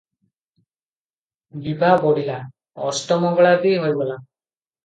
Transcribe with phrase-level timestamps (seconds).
[1.65, 2.39] ବିଭା ବଢିଲା,
[2.93, 4.21] ଅଷ୍ଟମଙ୍ଗଳା ବି ହୋଇଗଲା।